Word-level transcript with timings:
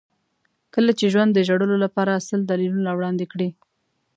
کله 0.73 0.91
چې 0.99 1.05
ژوند 1.13 1.31
د 1.33 1.39
ژړلو 1.47 1.75
لپاره 1.85 2.23
سل 2.27 2.39
دلیلونه 2.45 2.89
وړاندې 2.93 3.25
کړي. 3.31 3.49